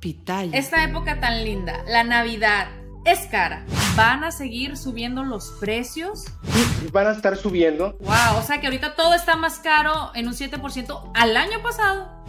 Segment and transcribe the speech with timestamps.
[0.00, 2.68] Esta época tan linda, la Navidad,
[3.04, 3.64] es cara.
[3.96, 6.26] ¿Van a seguir subiendo los precios?
[6.92, 7.96] Van a estar subiendo.
[8.00, 12.24] Wow, o sea que ahorita todo está más caro en un 7% al año pasado.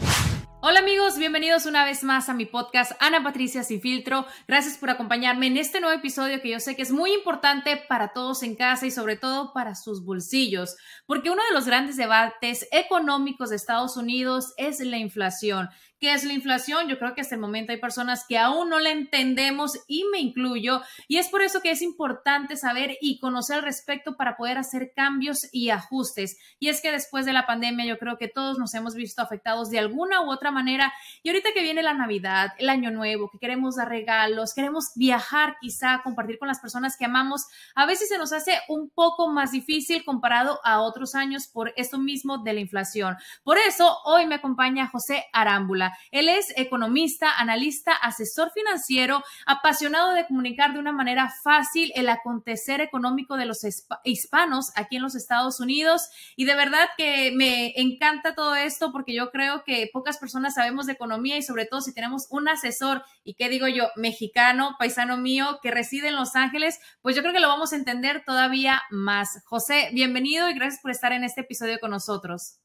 [0.62, 4.26] Hola amigos, bienvenidos una vez más a mi podcast Ana Patricia Sin Filtro.
[4.46, 8.10] Gracias por acompañarme en este nuevo episodio que yo sé que es muy importante para
[8.10, 10.76] todos en casa y sobre todo para sus bolsillos,
[11.06, 15.70] porque uno de los grandes debates económicos de Estados Unidos es la inflación.
[16.00, 16.88] ¿Qué es la inflación?
[16.88, 20.20] Yo creo que hasta el momento hay personas que aún no la entendemos y me
[20.20, 20.82] incluyo.
[21.10, 24.94] Y es por eso que es importante saber y conocer al respecto para poder hacer
[24.96, 26.38] cambios y ajustes.
[26.58, 29.70] Y es que después de la pandemia yo creo que todos nos hemos visto afectados
[29.72, 30.94] de alguna u otra manera.
[31.22, 35.58] Y ahorita que viene la Navidad, el Año Nuevo, que queremos dar regalos, queremos viajar
[35.60, 39.52] quizá, compartir con las personas que amamos, a veces se nos hace un poco más
[39.52, 43.18] difícil comparado a otros años por esto mismo de la inflación.
[43.44, 45.89] Por eso hoy me acompaña José Arámbula.
[46.12, 52.82] Él es economista, analista, asesor financiero, apasionado de comunicar de una manera fácil el acontecer
[52.82, 53.66] económico de los
[54.04, 56.10] hispanos aquí en los Estados Unidos.
[56.36, 60.86] Y de verdad que me encanta todo esto porque yo creo que pocas personas sabemos
[60.86, 65.18] de economía y sobre todo si tenemos un asesor y qué digo yo, mexicano, paisano
[65.18, 68.82] mío, que reside en Los Ángeles, pues yo creo que lo vamos a entender todavía
[68.90, 69.42] más.
[69.46, 72.60] José, bienvenido y gracias por estar en este episodio con nosotros.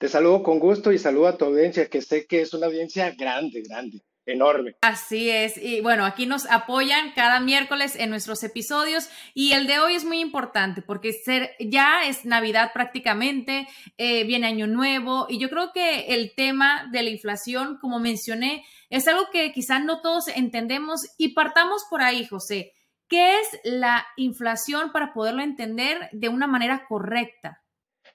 [0.00, 3.10] Te saludo con gusto y saludo a tu audiencia, que sé que es una audiencia
[3.10, 4.74] grande, grande, enorme.
[4.80, 5.58] Así es.
[5.58, 10.06] Y bueno, aquí nos apoyan cada miércoles en nuestros episodios y el de hoy es
[10.06, 11.14] muy importante porque
[11.60, 13.68] ya es Navidad prácticamente,
[13.98, 18.64] eh, viene Año Nuevo y yo creo que el tema de la inflación, como mencioné,
[18.88, 22.72] es algo que quizás no todos entendemos y partamos por ahí, José.
[23.06, 27.60] ¿Qué es la inflación para poderlo entender de una manera correcta?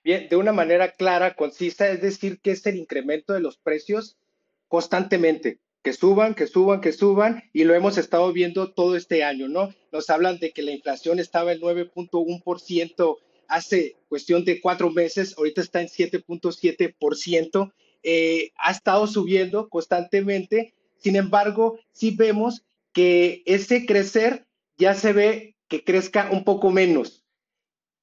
[0.05, 4.17] Bien, de una manera clara, concisa, es decir, que es el incremento de los precios
[4.67, 9.47] constantemente, que suban, que suban, que suban, y lo hemos estado viendo todo este año,
[9.47, 9.73] ¿no?
[9.91, 13.17] Nos hablan de que la inflación estaba en 9.1%
[13.47, 17.73] hace cuestión de cuatro meses, ahorita está en 7.7%,
[18.03, 24.45] eh, ha estado subiendo constantemente, sin embargo, sí vemos que ese crecer
[24.77, 27.24] ya se ve que crezca un poco menos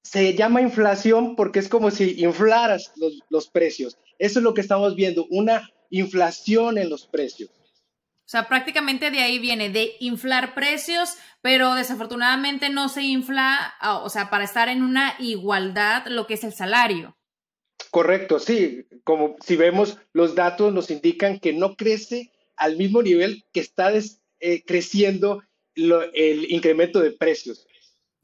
[0.03, 2.93] se llama inflación porque es como si inflaras
[3.29, 3.99] los, precios.
[4.19, 7.51] Eso es lo que estamos viendo, una inflación en los precios.
[7.51, 13.99] O sea, prácticamente de ahí viene, de inflar precios, pero desafortunadamente no se infla, ah,
[13.99, 17.17] o sea, para estar en una igualdad lo que es el salario.
[17.91, 18.87] Correcto, sí.
[19.05, 23.93] Como si vemos los datos nos indican que no crece al mismo nivel que está
[23.93, 25.43] eh, creciendo
[25.75, 27.67] el incremento de precios.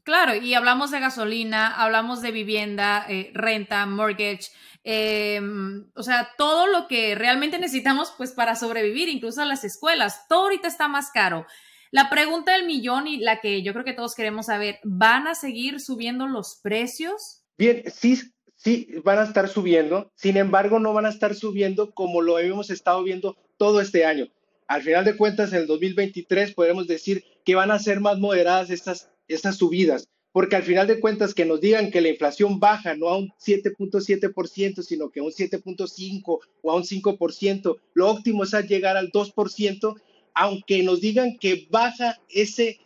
[0.08, 4.48] Claro, y hablamos de gasolina, hablamos de vivienda, eh, renta, mortgage,
[4.82, 10.44] em, o sea, todo lo que realmente necesitamos pues para sobrevivir, incluso las escuelas, todo
[10.44, 11.44] ahorita está más caro.
[11.90, 15.34] La pregunta del millón y la que yo creo que todos queremos saber, ¿van a
[15.34, 17.42] seguir subiendo los precios?
[17.58, 18.18] Bien, sí,
[18.56, 22.70] sí, van a estar subiendo, sin embargo, no van a estar subiendo como lo hemos
[22.70, 24.28] estado viendo todo este año.
[24.68, 28.70] Al final de cuentas, en el 2023 podemos decir que van a ser más moderadas
[28.70, 32.94] estas estas subidas, porque al final de cuentas que nos digan que la inflación baja
[32.94, 38.44] no a un 7.7%, sino que a un 7.5 o a un 5%, lo óptimo
[38.44, 39.96] es llegar al 2%,
[40.34, 42.78] aunque nos digan que baja ese,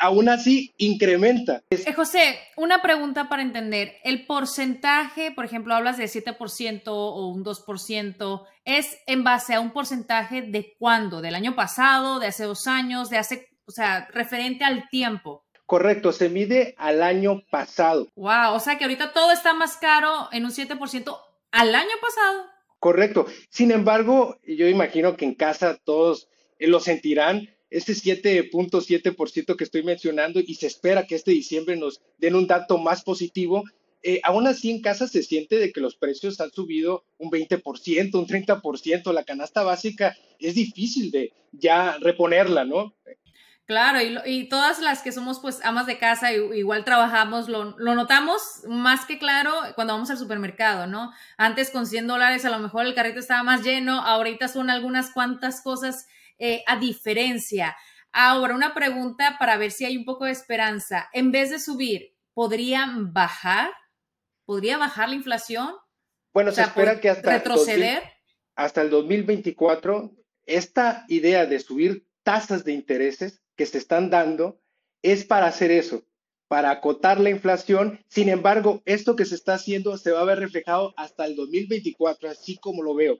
[0.00, 1.62] aún así incrementa.
[1.70, 3.96] Eh, José, una pregunta para entender.
[4.02, 9.72] El porcentaje, por ejemplo, hablas de 7% o un 2%, ¿es en base a un
[9.72, 11.20] porcentaje de cuándo?
[11.20, 15.44] ¿Del año pasado, de hace dos años, de hace, o sea, referente al tiempo?
[15.68, 18.08] Correcto, se mide al año pasado.
[18.16, 21.18] Wow, o sea que ahorita todo está más caro en un 7%
[21.50, 22.46] al año pasado.
[22.78, 23.26] Correcto.
[23.50, 26.26] Sin embargo, yo imagino que en casa todos
[26.58, 32.00] eh, lo sentirán, ese 7.7% que estoy mencionando y se espera que este diciembre nos
[32.16, 33.62] den un dato más positivo.
[34.02, 38.14] Eh, aún así en casa se siente de que los precios han subido un 20%,
[38.14, 42.94] un 30%, la canasta básica es difícil de ya reponerla, ¿no?
[43.68, 49.04] Claro, y, todas las que somos pues amas de casa, igual trabajamos, lo, notamos más
[49.04, 51.12] que claro cuando vamos al supermercado, ¿no?
[51.36, 55.10] Antes con 100 dólares a lo mejor el carrito estaba más lleno, ahorita son algunas
[55.10, 56.06] cuantas cosas
[56.38, 57.76] eh, a diferencia.
[58.10, 61.10] Ahora, una pregunta para ver si hay un poco de esperanza.
[61.12, 63.68] En vez de subir, ¿podrían bajar?
[64.46, 65.74] ¿Podría bajar la inflación?
[66.32, 68.02] Bueno, se espera que hasta retroceder.
[68.56, 70.10] hasta el 2024,
[70.46, 74.56] esta idea de subir tasas de intereses que se están dando
[75.02, 76.04] es para hacer eso,
[76.46, 78.00] para acotar la inflación.
[78.08, 82.30] Sin embargo, esto que se está haciendo se va a ver reflejado hasta el 2024,
[82.30, 83.18] así como lo veo.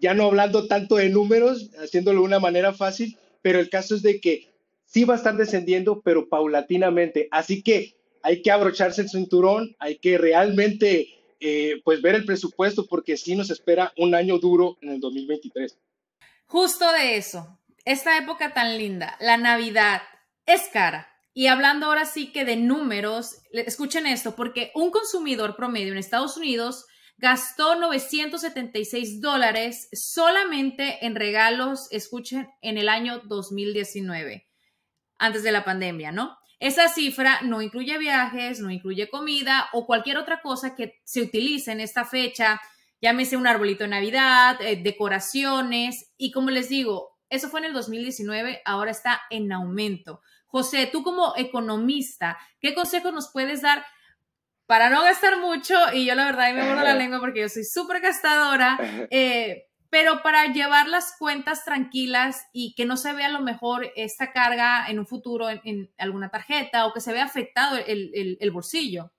[0.00, 4.02] Ya no hablando tanto de números, haciéndolo de una manera fácil, pero el caso es
[4.02, 4.48] de que
[4.84, 7.28] sí va a estar descendiendo, pero paulatinamente.
[7.30, 11.08] Así que hay que abrocharse el cinturón, hay que realmente
[11.38, 15.78] eh, pues ver el presupuesto porque sí nos espera un año duro en el 2023.
[16.46, 17.59] Justo de eso,
[17.90, 20.02] esta época tan linda, la Navidad,
[20.46, 21.08] es cara.
[21.32, 26.36] Y hablando ahora sí que de números, escuchen esto, porque un consumidor promedio en Estados
[26.36, 34.48] Unidos gastó 976 dólares solamente en regalos, escuchen, en el año 2019,
[35.18, 36.38] antes de la pandemia, ¿no?
[36.60, 41.72] Esa cifra no incluye viajes, no incluye comida o cualquier otra cosa que se utilice
[41.72, 42.60] en esta fecha,
[43.00, 47.72] llámese un arbolito de Navidad, eh, decoraciones, y como les digo, eso fue en el
[47.72, 50.20] 2019, ahora está en aumento.
[50.46, 53.84] José, tú como economista, ¿qué consejos nos puedes dar
[54.66, 55.74] para no gastar mucho?
[55.94, 58.78] Y yo la verdad me borro la lengua porque yo soy súper gastadora,
[59.10, 63.92] eh, pero para llevar las cuentas tranquilas y que no se vea a lo mejor
[63.94, 69.12] esta carga en un futuro en, alguna tarjeta o que se vea afectado el, bolsillo.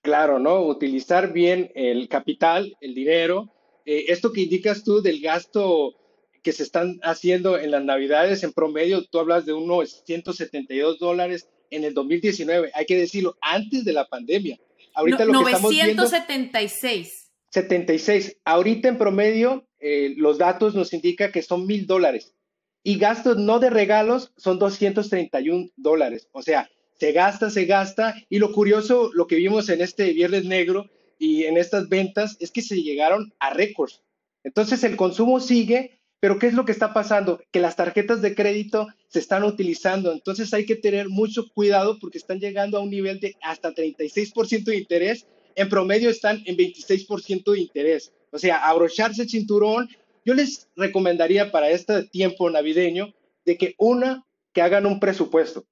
[0.00, 0.62] Claro, ¿no?
[0.62, 3.52] Utilizar bien el capital, el dinero.
[3.84, 6.01] Eh, esto que indicas tú del gasto
[6.42, 11.48] que se están haciendo en las navidades en promedio, tú hablas de unos 172 dólares
[11.70, 14.58] en el 2019, hay que decirlo, antes de la pandemia.
[14.94, 17.30] Ahorita lo que estamos viendo, 976.
[17.50, 18.36] 76.
[18.44, 22.34] Ahorita en promedio, eh, los datos nos indican que son mil dólares.
[22.82, 26.28] Y gastos no de regalos son 231 dólares.
[26.32, 26.68] O sea,
[26.98, 28.14] se gasta, se gasta.
[28.28, 32.50] Y lo curioso, lo que vimos en este Viernes Negro y en estas ventas, es
[32.50, 34.02] que se llegaron a récords.
[34.44, 37.42] Entonces el consumo sigue pero ¿qué es lo que está pasando?
[37.50, 42.16] Que las tarjetas de crédito se están utilizando, entonces hay que tener mucho cuidado porque
[42.16, 45.26] están llegando a un nivel de hasta 36% de interés,
[45.56, 48.12] en promedio están en 26% de interés.
[48.30, 49.88] O sea, abrocharse el cinturón,
[50.24, 53.12] yo les recomendaría para este tiempo navideño
[53.44, 55.66] de que una, que hagan un presupuesto.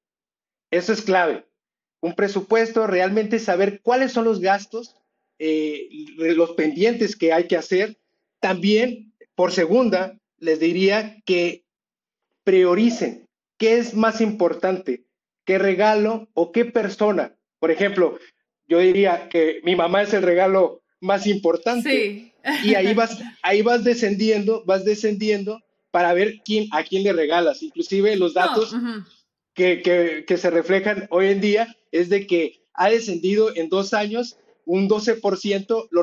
[0.72, 1.46] Eso es clave.
[2.00, 4.96] Un presupuesto, realmente saber cuáles son los gastos,
[5.38, 8.00] eh, los pendientes que hay que hacer.
[8.40, 11.64] También, por segunda, les diría que
[12.44, 13.28] prioricen
[13.58, 15.04] qué es más importante,
[15.44, 17.36] qué regalo o qué persona.
[17.58, 18.18] Por ejemplo,
[18.66, 21.90] yo diría que mi mamá es el regalo más importante.
[21.90, 22.32] Sí.
[22.64, 27.62] Y ahí vas, ahí vas descendiendo, vas descendiendo para ver quién, a quién le regalas.
[27.62, 28.74] Inclusive los datos
[29.54, 33.92] que, que, que se reflejan hoy en día es de que ha descendido en dos
[33.92, 36.02] años un 12% lo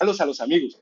[0.00, 0.80] A los amigos.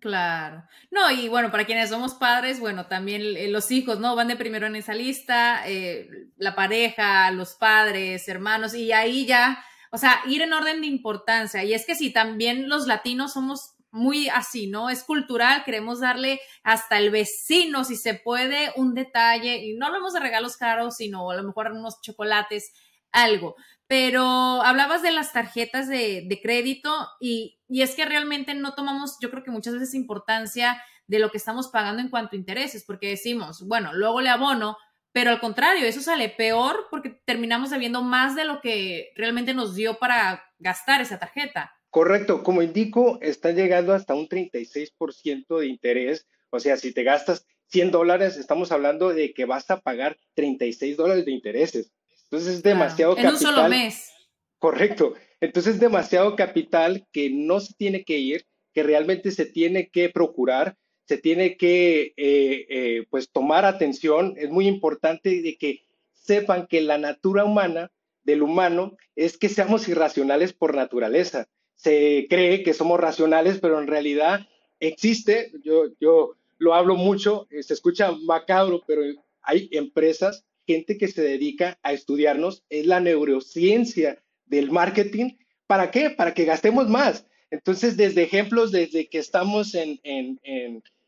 [0.00, 0.64] Claro.
[0.90, 4.14] No, y bueno, para quienes somos padres, bueno, también eh, los hijos, ¿no?
[4.14, 9.62] Van de primero en esa lista, eh, la pareja, los padres, hermanos, y ahí ya,
[9.90, 11.64] o sea, ir en orden de importancia.
[11.64, 14.90] Y es que si también los latinos somos muy así, ¿no?
[14.90, 20.12] Es cultural, queremos darle hasta el vecino, si se puede, un detalle, y no hablamos
[20.12, 22.72] de regalos caros, sino a lo mejor unos chocolates,
[23.10, 23.56] algo.
[23.88, 29.30] Pero hablabas de las tarjetas de, crédito y, y, es que realmente no tomamos, yo
[29.30, 33.10] creo que muchas veces importancia de lo que estamos pagando en cuanto a intereses, porque
[33.10, 34.76] decimos, bueno, luego le abono,
[35.12, 39.74] pero al contrario, eso sale peor porque terminamos debiendo más de lo que realmente nos
[39.74, 41.72] dio para gastar esa tarjeta.
[41.90, 47.46] Correcto, como indico, están llegando hasta un 36% de interés, o sea, si te gastas
[47.68, 51.92] 100 dólares, estamos hablando de que vas a pagar 36 dólares de intereses.
[52.30, 53.30] Entonces es demasiado capital.
[53.30, 54.12] En un solo mes.
[54.58, 55.14] Correcto.
[55.40, 60.08] Entonces es demasiado capital que no se tiene que ir, que realmente se tiene que
[60.08, 64.34] procurar, se tiene que eh, eh, pues tomar atención.
[64.36, 67.92] Es muy importante de que sepan que la natura humana
[68.24, 71.46] del humano es que seamos irracionales por naturaleza.
[71.76, 74.48] Se cree que somos racionales, pero en realidad
[74.80, 79.02] existe, yo, yo lo hablo mucho, eh, se escucha macabro, pero
[79.42, 85.36] hay empresas gente que se dedica a estudiarnos, es la neurociencia del marketing.
[85.66, 86.10] ¿Para qué?
[86.10, 87.26] Para que gastemos más.
[87.50, 90.00] Entonces, desde ejemplos, desde que estamos en,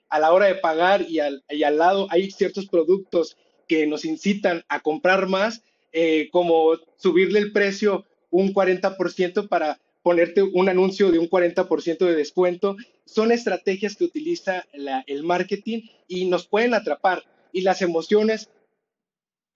[0.08, 1.42] a la hora de pagar y al,
[1.76, 3.36] lado hay ciertos productos
[3.66, 5.62] que nos incitan a comprar más,
[5.92, 12.14] eh, como subirle el precio un 40% para ponerte un anuncio de un 40% de
[12.14, 12.76] descuento.
[13.04, 14.64] Son estrategias que utiliza
[15.06, 17.24] el marketing y nos pueden atrapar.
[17.52, 18.48] Y las emociones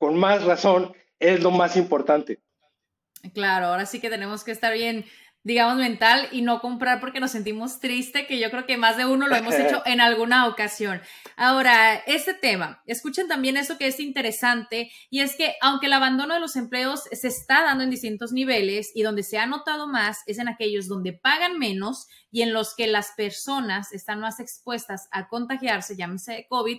[0.03, 2.41] con más razón, es lo más importante.
[3.35, 5.05] Claro, ahora sí que tenemos que estar bien,
[5.45, 9.07] digamos, mental y no comprar porque nos sentimos triste, que yo creo que más de
[9.07, 11.01] uno lo hemos hecho en alguna ocasión.
[11.37, 16.35] Ahora, este tema, escuchen también eso que es interesante y es que aunque el abandono
[16.35, 20.25] de los empleos se está dando en distintos niveles y donde se ha notado más
[20.27, 25.07] es en aquellos donde pagan menos y en los que las personas están más expuestas
[25.13, 26.79] a contagiarse, llámese COVID,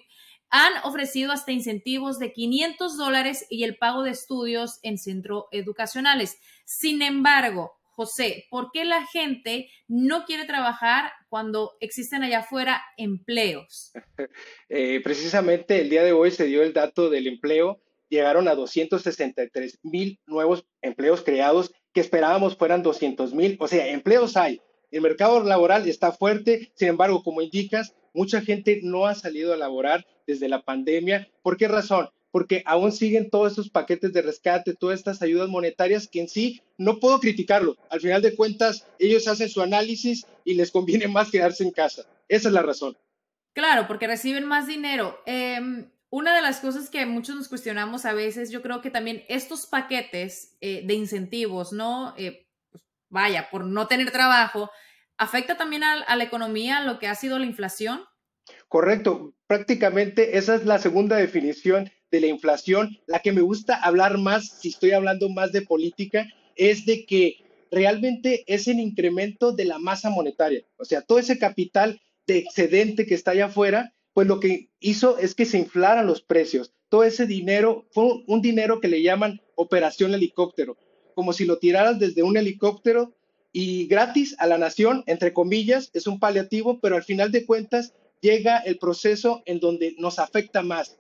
[0.55, 6.37] han ofrecido hasta incentivos de 500 dólares y el pago de estudios en centros educacionales.
[6.63, 13.91] Sin embargo, José, ¿por qué la gente no quiere trabajar cuando existen allá afuera empleos?
[14.69, 17.79] Eh, precisamente el día de hoy se dio el dato del empleo.
[18.09, 23.57] Llegaron a 263 mil nuevos empleos creados que esperábamos fueran 200 mil.
[23.59, 24.61] O sea, empleos hay.
[24.91, 26.71] El mercado laboral está fuerte.
[26.75, 31.29] Sin embargo, como indicas, mucha gente no ha salido a laborar desde la pandemia.
[31.41, 32.09] ¿Por qué razón?
[32.31, 36.61] Porque aún siguen todos esos paquetes de rescate, todas estas ayudas monetarias que en sí
[36.77, 37.77] no puedo criticarlo.
[37.89, 42.05] Al final de cuentas, ellos hacen su análisis y les conviene más quedarse en casa.
[42.27, 42.97] Esa es la razón.
[43.53, 45.19] Claro, porque reciben más dinero.
[45.25, 49.23] Em, una de las cosas que muchos nos cuestionamos a veces, yo creo que también
[49.27, 52.15] estos paquetes eh, de incentivos, ¿no?
[52.17, 54.71] Eh, pues, vaya, por no tener trabajo,
[55.23, 58.01] ¿Afecta también a, la economía lo que ha sido la inflación?
[58.67, 62.97] Correcto, prácticamente esa es la segunda definición de la inflación.
[63.07, 66.27] La que me gusta hablar más, si estoy hablando más de política,
[66.57, 67.37] es de que
[67.71, 70.65] realmente es el incremento de la masa monetaria.
[70.75, 75.17] O sea, todo ese capital de excedente que está allá afuera, pues lo que hizo
[75.19, 76.73] es que se inflaran los precios.
[76.89, 80.75] Todo ese dinero fue un dinero que le llaman operación helicóptero,
[81.15, 83.15] como si lo tiraras desde un helicóptero
[83.53, 87.93] y gratis a la nación, entre comillas, es un paliativo, pero al final de cuentas
[88.19, 90.97] llega el proceso en donde nos afecta más.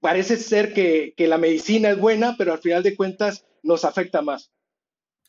[0.00, 4.50] Parece ser que, la medicina es buena, pero al final de cuentas nos afecta más.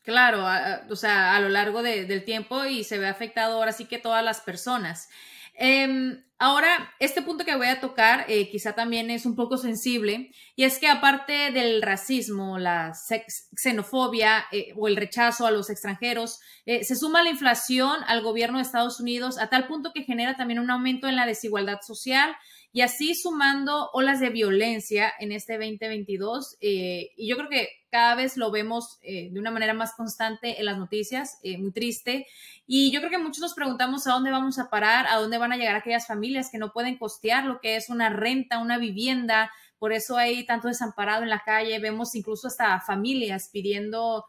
[0.02, 0.44] Claro,
[0.90, 4.24] o sea, a lo largo del tiempo y se ve afectado ahora sí que todas
[4.24, 5.08] las personas.
[5.58, 10.30] Em, ahora, este punto que voy a tocar eh, quizá también es un poco sensible,
[10.54, 12.92] y es que aparte del racismo, la
[13.56, 18.58] xenofobia eh, o el rechazo a los extranjeros, eh, se suma la inflación al gobierno
[18.58, 22.36] de Estados Unidos a tal punto que genera también un aumento en la desigualdad social
[22.76, 26.58] y así sumando olas de violencia en este 2022.
[26.60, 30.76] y yo creo que cada vez lo vemos de una manera más constante en las
[30.76, 32.26] noticias, muy triste.
[32.66, 35.52] Y yo creo que muchos nos preguntamos a dónde vamos a parar, a dónde van
[35.52, 39.50] a llegar aquellas familias que no pueden costear lo que es una renta, una vivienda.
[39.78, 41.78] Por eso hay tanto desamparado en la calle.
[41.78, 44.26] Vemos incluso hasta familias pidiendo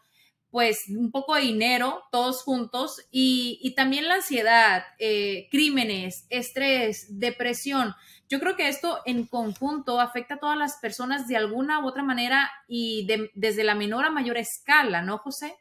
[0.49, 7.93] pues un poco de dinero todos juntos y, también la ansiedad, eh, crímenes, estrés, depresión.
[8.29, 12.03] Yo creo que esto en conjunto afecta a todas las personas de alguna u otra
[12.03, 15.55] manera y desde la menor a mayor escala, ¿no, José?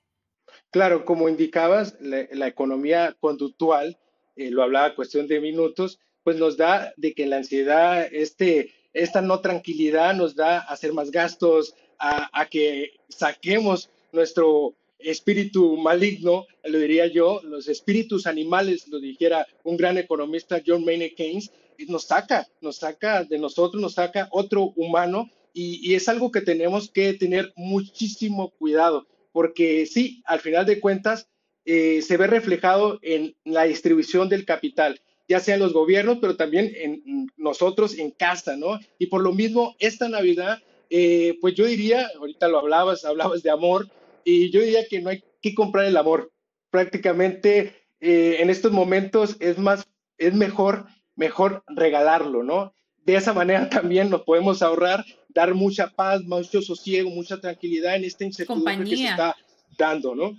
[0.71, 3.99] Claro, como indicabas, la, economía conductual,
[4.35, 9.21] eh, lo hablaba cuestión de minutos, pues nos da de que la ansiedad, este, esta
[9.21, 16.79] no tranquilidad nos da a hacer más gastos, a, que saquemos nuestro, espíritu maligno, lo
[16.79, 21.53] diría yo, los espíritus animales, lo dijera un gran economista, John Maynard Keynes,
[21.89, 26.91] nos saca, nos saca de nosotros, nos saca otro humano y, es algo que tenemos
[26.91, 31.29] que tener muchísimo cuidado, porque sí, al final de cuentas,
[31.65, 36.37] eh, se ve reflejado en la distribución del capital, ya sea en los gobiernos, pero
[36.37, 38.79] también en nosotros en casa, ¿no?
[38.99, 43.51] Y por lo mismo, esta Navidad, eh, pues yo diría, ahorita lo hablabas, hablabas de
[43.51, 43.89] amor,
[44.25, 46.31] y yo diría que no hay que comprar el amor.
[46.71, 49.87] Prácticamente eh, en estos momentos es más,
[50.19, 50.87] es mejor,
[51.17, 52.73] mejor regalarlo, ¿no?
[53.05, 58.05] De esa manera también nos podemos ahorrar, dar mucha paz, mucho sosiego, mucha tranquilidad en
[58.05, 59.37] esta incertidumbre que se está
[59.77, 60.37] dando, ¿no?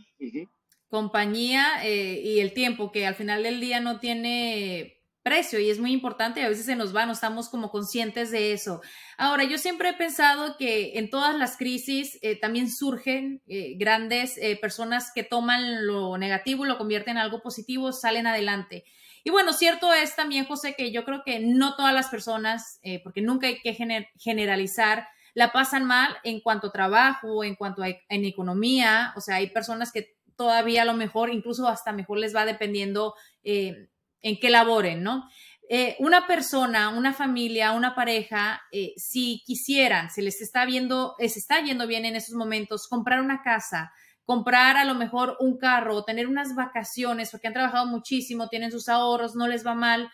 [0.89, 5.79] compañía eh, y el tiempo, que al final del día no tiene precio y es
[5.79, 8.81] muy importante y a veces se nos va, no estamos como conscientes de eso.
[9.17, 14.39] Ahora, yo siempre he pensado que en todas las crisis eh, también surgen eh, grandes
[14.61, 18.85] personas que toman lo negativo y lo convierten en algo positivo, salen adelante.
[19.27, 23.21] Y bueno, cierto es también, José, que yo creo que no todas las personas, porque
[23.21, 23.75] nunca hay que
[24.17, 29.35] generalizar, la pasan mal en cuanto a trabajo, en cuanto a en economía, o sea,
[29.35, 33.89] hay personas que todavía a lo mejor, incluso hasta mejor les va dependiendo eh,
[34.21, 35.27] en qué laboren, ¿no?
[35.69, 41.25] Eh, una persona, una familia, una pareja, eh, si quisieran, se les está viendo, se
[41.25, 43.91] está yendo bien en esos momentos, comprar una casa,
[44.27, 48.89] comprar a lo mejor un carro, tener unas vacaciones, porque han trabajado muchísimo, tienen sus
[48.89, 50.11] ahorros, no les va mal.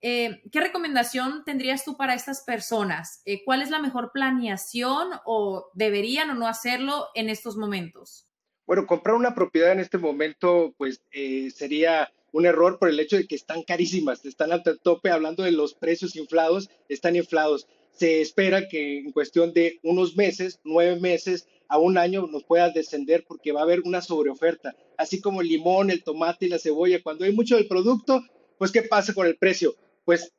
[0.00, 3.22] ¿Qué recomendación tendrías tú para estas personas?
[3.44, 8.26] ¿Cuál es la mejor planeación o deberían o no hacerlo en estos momentos?
[8.66, 13.16] Bueno, comprar una propiedad en este momento, pues eh, sería un error por el hecho
[13.16, 17.66] de que están carísimas, están al tope, hablando de los precios inflados, están inflados.
[17.92, 22.68] Se espera que en cuestión de unos meses, nueve meses a un año, nos pueda
[22.70, 26.58] descender porque va a haber una sobreoferta, así como el limón, el tomate y la
[26.58, 27.02] cebolla.
[27.02, 28.22] Cuando hay mucho del producto,
[28.58, 29.74] pues ¿qué pasa con el precio?
[30.04, 30.32] Pues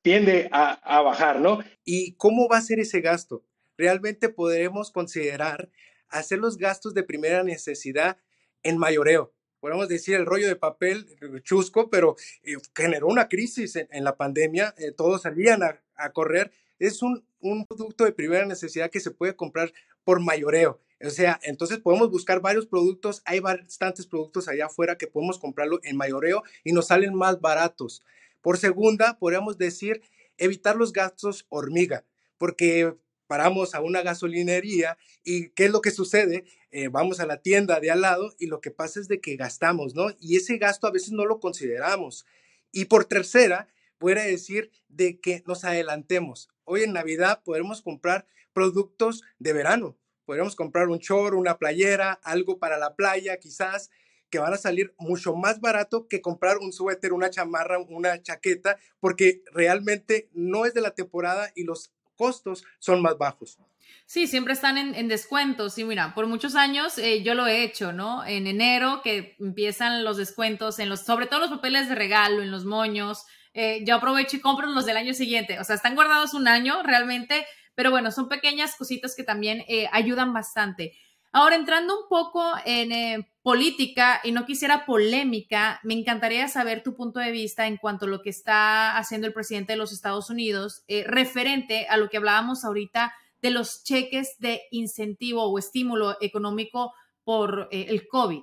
[0.00, 1.58] tiende a, a bajar, ¿no?
[1.84, 3.42] ¿Y cómo va a ser ese gasto?
[3.76, 5.70] ¿Realmente podremos considerar
[6.08, 8.16] hacer los gastos de primera necesidad
[8.62, 9.32] en mayoreo.
[9.60, 11.06] Podemos decir el rollo de papel
[11.42, 16.52] chusco, pero eh, generó una crisis en, la pandemia, eh, todos salían a, correr.
[16.86, 19.72] Es un, un, producto de primera necesidad que se puede comprar
[20.04, 20.80] por mayoreo.
[21.02, 25.80] O sea, entonces podemos buscar varios productos, hay bastantes productos allá afuera que podemos comprarlo
[25.82, 28.04] en mayoreo y nos salen más baratos.
[28.40, 30.02] Por segunda, podríamos decir
[30.38, 32.04] evitar los gastos hormiga,
[32.38, 32.94] porque
[33.26, 36.44] paramos a una gasolinería y ¿qué es lo que sucede?
[36.70, 39.36] Eh, vamos a la tienda de al lado y lo que pasa es de que
[39.36, 40.08] gastamos, ¿no?
[40.20, 42.26] Y ese gasto a veces no lo consideramos.
[42.72, 43.68] Y por tercera,
[43.98, 46.50] puede decir de que nos adelantemos.
[46.64, 49.96] Hoy en Navidad podremos comprar productos de verano.
[50.24, 53.90] Podemos comprar un chor, una playera, algo para la playa quizás,
[54.30, 58.78] que van a salir mucho más barato que comprar un suéter, una chamarra, una chaqueta,
[58.98, 63.58] porque realmente no es de la temporada y los costos son más bajos.
[64.06, 65.78] Sí, siempre están en, descuentos.
[65.78, 68.24] Y mira, por muchos años eh, yo lo he hecho, ¿no?
[68.24, 72.50] En enero que empiezan los descuentos, en los, sobre todo los papeles de regalo, en
[72.50, 75.58] los moños, eh, yo aprovecho y compro los del año siguiente.
[75.60, 79.88] O sea, están guardados un año realmente, pero bueno, son pequeñas cositas que también eh,
[79.92, 80.92] ayudan bastante.
[81.32, 86.94] Ahora, entrando un poco en eh, política y no quisiera polémica, me encantaría saber tu
[86.94, 90.30] punto de vista en cuanto a lo que está haciendo el presidente de los Estados
[90.30, 93.12] Unidos eh, referente a lo que hablábamos ahorita
[93.42, 98.42] de los cheques de incentivo o estímulo económico por el COVID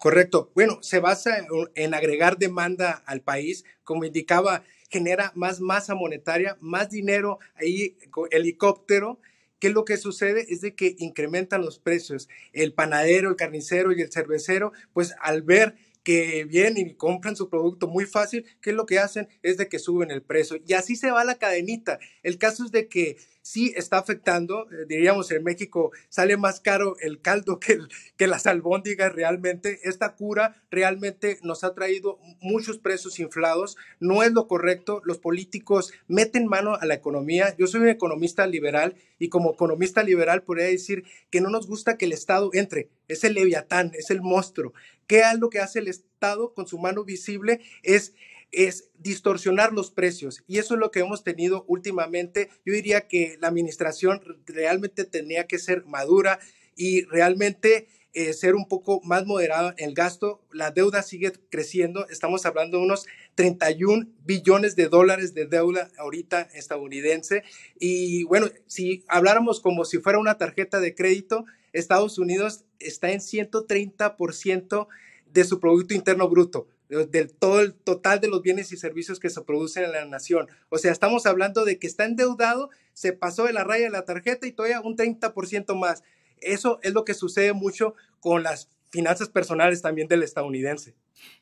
[0.00, 0.50] Correcto.
[0.54, 6.88] Bueno, se basa en agregar demanda al país, como indicaba, genera más masa monetaria, más
[6.88, 7.98] dinero ahí,
[8.30, 9.20] helicóptero,
[9.58, 10.46] ¿Qué es lo que sucede?
[10.48, 12.30] Es de que incrementan los precios.
[12.54, 17.50] El panadero, el carnicero y el cervecero, pues al ver que vienen y compran su
[17.50, 19.28] producto muy fácil, ¿qué es lo que hacen?
[19.42, 20.56] Es de que suben el precio.
[20.66, 21.98] Y así se va la cadenita.
[22.22, 23.18] El caso es de que
[23.50, 27.78] sí está afectando, eh, diríamos en México sale más caro el caldo que,
[28.16, 29.80] que las albóndigas realmente.
[29.82, 35.92] Esta cura realmente nos ha traído muchos precios inflados, no es lo correcto, los políticos
[36.06, 37.56] meten mano a la economía.
[37.58, 41.98] Yo soy un economista liberal y como economista liberal podría decir que no nos gusta
[41.98, 44.72] que el Estado entre, es el leviatán, es el monstruo.
[45.08, 47.60] ¿Qué es lo que hace el Estado con su mano visible?
[47.82, 48.14] Es
[48.52, 50.42] es distorsionar los precios.
[50.46, 52.50] Y eso es lo que hemos tenido últimamente.
[52.64, 56.38] Yo diría que la administración realmente tenía que ser madura
[56.76, 60.42] y realmente eh, ser un poco más moderada en el gasto.
[60.52, 62.08] La deuda sigue creciendo.
[62.08, 67.44] Estamos hablando de unos 31 billones de dólares de deuda ahorita estadounidense.
[67.78, 73.20] Y bueno, si habláramos como si fuera una tarjeta de crédito, Estados Unidos está en
[73.20, 74.88] 130%
[75.32, 79.30] de su Producto Interno Bruto del todo el total de los bienes y servicios que
[79.30, 80.48] se producen en la nación.
[80.68, 84.04] O sea, estamos hablando de que está endeudado, se pasó de la raya de la
[84.04, 86.02] tarjeta y todavía un 30% más.
[86.40, 90.94] Eso es lo que sucede mucho con las finanzas personales también del estadounidense.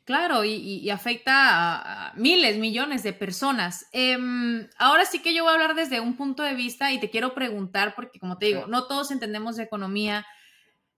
[0.04, 3.86] Claro, y, afecta a, miles, millones de personas.
[3.92, 7.10] Em, ahora sí que yo voy a hablar desde un punto de vista y te
[7.10, 10.26] quiero preguntar, porque como te digo, no todos entendemos de economía,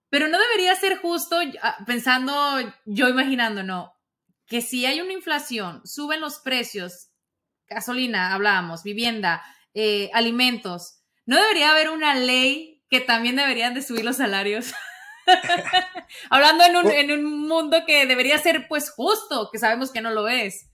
[0.09, 2.33] pero no debería ser justo ah, pensando,
[2.85, 3.93] yo imaginando, no,
[4.47, 7.09] que si hay una inflación, suben los precios,
[7.67, 9.41] gasolina, hablábamos, vivienda,
[9.73, 14.73] eh, alimentos, ¿no debería haber una ley que también deberían de subir los salarios?
[16.29, 20.11] Hablando en un, en un, mundo que debería ser pues justo, que sabemos que no
[20.11, 20.67] lo es.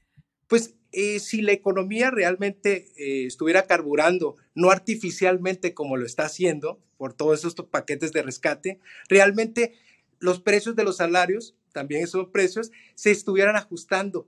[0.47, 6.81] Pues eh, si la economía realmente eh, estuviera carburando, no artificialmente como lo está haciendo
[6.97, 9.73] por todos estos paquetes de rescate, realmente
[10.19, 14.27] los precios de los salarios también esos precios, se estuvieran ajustando.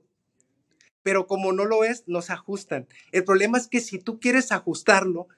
[1.02, 2.86] Pero como no lo es, no se ajustan.
[3.12, 5.28] El problema es que si tú quieres ajustarlo,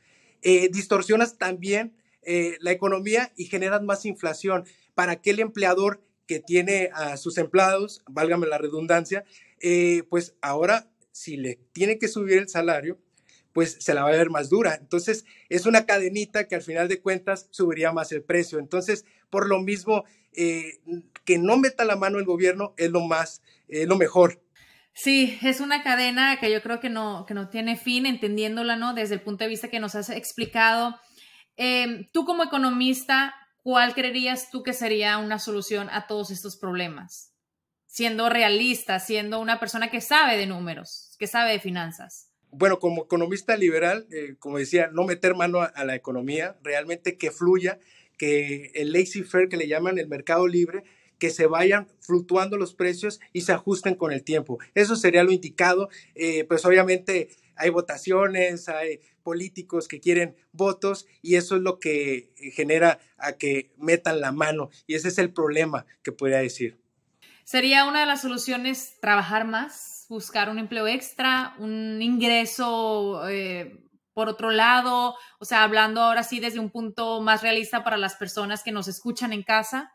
[0.42, 4.64] eh, distorsionas también eh, la economía y generas más inflación.
[4.94, 9.24] Para aquel empleador que tiene a sus empleados, válgame la redundancia,
[9.60, 12.98] eh, pues ahora si le tiene que subir el salario,
[13.52, 14.76] pues se la va a ver más dura.
[14.80, 18.58] Entonces, es una cadenita que al final de cuentas subiría más el precio.
[18.58, 20.04] Entonces, por lo mismo,
[20.36, 20.80] eh,
[21.24, 24.42] que no meta la mano el gobierno es lo más, es lo mejor.
[24.94, 28.92] Sí, es una cadena que yo creo que no, que no tiene fin, entendiéndola, ¿no?
[28.94, 30.98] Desde el punto de vista que nos has explicado.
[31.56, 37.32] Em, tú como economista, ¿cuál creerías tú que sería una solución a todos estos problemas?
[37.86, 43.04] Siendo realista, siendo una persona que sabe de números, que sabe de finanzas bueno, como
[43.04, 47.78] economista liberal, eh, como decía, no meter mano a, la economía, realmente que fluya,
[48.18, 50.85] que el lazy fair que le llaman el mercado libre,
[51.18, 54.59] que se vayan fluctuando los precios y se ajusten con el tiempo.
[54.75, 55.88] Eso sería lo indicado.
[56.14, 62.33] Eh, pues obviamente hay votaciones, hay políticos que quieren votos y eso es lo que
[62.55, 66.79] genera a que metan la mano y ese es el problema que podría decir.
[67.44, 69.92] ¿Sería una de las soluciones trabajar más?
[70.12, 73.79] buscar un empleo extra, un ingreso eh,
[74.14, 78.16] por otro lado, o sea, hablando ahora sí desde un punto más realista para las
[78.16, 79.92] personas que nos escuchan en casa.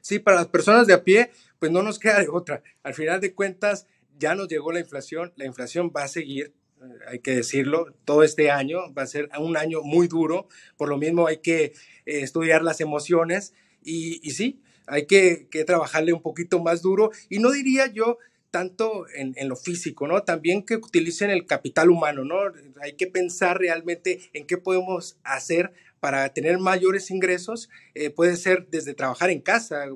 [0.00, 2.62] Sí, para las personas de a pie, pues no nos queda de otra.
[2.82, 3.86] Al final de cuentas,
[4.18, 8.22] ya nos llegó la inflación, la inflación va a seguir, eh, hay que decirlo, todo
[8.22, 11.72] este año va a ser un año muy duro, por lo mismo hay que eh,
[12.04, 17.38] estudiar las emociones y, y sí, hay que, que, trabajarle un poquito más duro y
[17.38, 18.18] no diría yo
[18.50, 20.22] tanto en, lo físico, ¿no?
[20.22, 22.36] También que utilicen el capital humano, ¿no?
[22.82, 27.68] Hay que pensar realmente en qué podemos hacer para tener mayores ingresos.
[27.94, 29.86] Eh, puede ser desde trabajar en casa,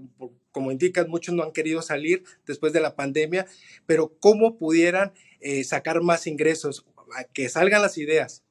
[0.53, 3.47] como indican, muchos no han querido salir después de la pandemia,
[3.87, 6.87] pero cómo pudieran eh, sacar más ingresos,
[7.33, 8.45] que salgan las ideas.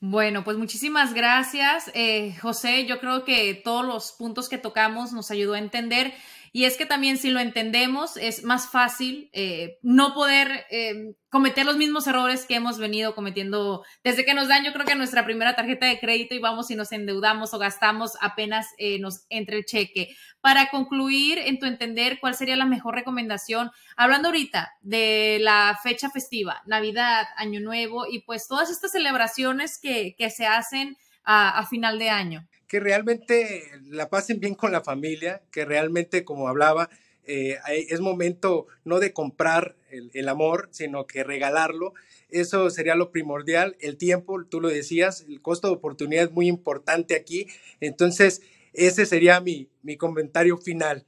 [0.00, 2.84] Bueno, pues muchísimas gracias, eh, José.
[2.86, 6.12] Yo creo que todos los puntos que tocamos nos ayudó a entender
[6.56, 11.66] y es que también si lo entendemos es más fácil eh, no poder eh, cometer
[11.66, 15.24] los mismos errores que hemos venido cometiendo desde que nos dan, yo creo que nuestra
[15.24, 19.56] primera tarjeta de crédito y vamos y nos endeudamos o gastamos apenas eh, nos entre
[19.56, 20.14] el cheque.
[20.40, 23.72] Para concluir, en tu entender, ¿cuál sería la mejor recomendación?
[23.96, 30.14] Hablando ahorita de la fecha festiva, Navidad, Año Nuevo y pues todas estas celebraciones que,
[30.16, 32.46] que se hacen a, final de año.
[32.74, 36.90] Que realmente la pasen bien con la familia, que realmente, como hablaba,
[37.24, 41.94] eh, es momento no de comprar el, amor, sino que regalarlo.
[42.30, 43.76] Eso sería lo primordial.
[43.78, 47.46] El tiempo, tú lo decías, el costo de oportunidad es muy importante aquí.
[47.78, 51.06] Entonces, ese sería mi, mi comentario final.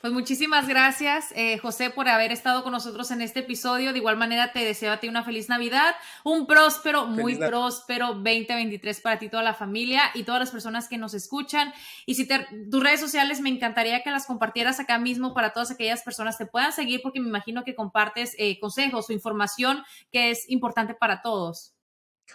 [0.00, 3.92] Pues muchísimas gracias, eh, José, por haber estado con nosotros en este episodio.
[3.92, 5.94] De igual manera, te deseo a ti una feliz Navidad,
[6.24, 10.98] un próspero, muy próspero 2023 para ti, toda la familia y todas las personas que
[10.98, 11.72] nos escuchan.
[12.04, 16.02] Y si tus redes sociales, me encantaría que las compartieras acá mismo para todas aquellas
[16.02, 20.30] personas que te puedan seguir, porque me imagino que compartes eh, consejos o información que
[20.30, 21.72] es importante para todos.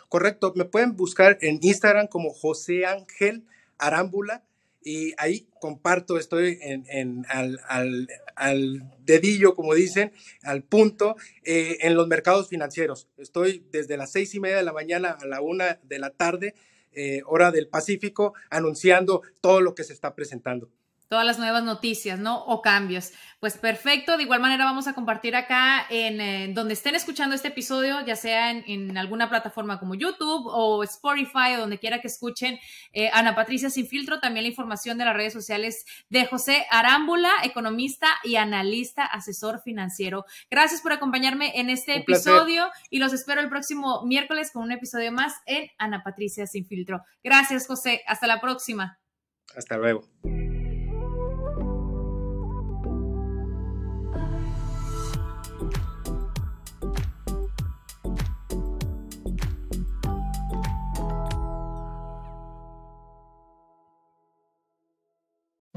[0.10, 3.46] Correcto, me pueden buscar en Instagram como José Ángel
[3.78, 4.44] Arámbula
[4.84, 10.12] y ahí comparto, estoy en, al, dedillo, como dicen,
[10.44, 13.08] al punto, eh, en los mercados financieros.
[13.18, 16.56] Estoy desde las seis y media de la mañana a la una de la tarde,
[16.94, 20.70] eh, hora del Pacífico, anunciando todo lo que se está presentando
[21.12, 22.42] todas las nuevas noticias, ¿no?
[22.46, 23.12] O cambios.
[23.42, 27.50] Pues perfecto, de igual manera vamos a compartir acá en eh, donde estén escuchando este
[27.50, 32.60] episodio, ya sea en, alguna plataforma como YouTube o Spotify o donde quiera que escuchen
[32.94, 37.30] eh, Ana Patricia Sin Filtro, también la información de las redes sociales de José Arámbula,
[37.44, 40.24] economista y analista, asesor financiero.
[40.50, 45.12] Gracias por acompañarme en este episodio y los espero el próximo miércoles con un episodio
[45.12, 47.02] más en Ana Patricia Sin Filtro.
[47.22, 48.02] Gracias, José.
[48.08, 48.98] Hasta la próxima.
[49.58, 50.08] Hasta luego.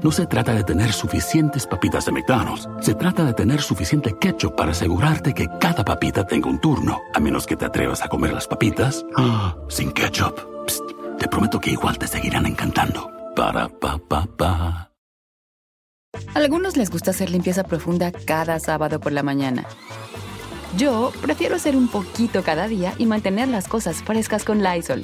[0.05, 2.69] No se trata de tener suficientes papitas de McDonald's.
[2.79, 7.01] Se trata de tener suficiente ketchup para asegurarte que cada papita tenga un turno.
[7.15, 10.39] A menos que te atrevas a comer las papitas ah, sin ketchup.
[11.17, 13.09] te prometo que igual te seguirán encantando.
[13.35, 14.91] Para pa pa pa.
[16.35, 19.65] Algunos les gusta hacer limpieza profunda cada sábado por la mañana.
[20.77, 25.03] Yo prefiero hacer un poquito cada día y mantener las cosas frescas con Lysol.